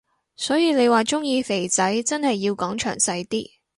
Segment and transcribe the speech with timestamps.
[0.35, 3.49] 所以你話鍾意肥仔真係要講詳細啲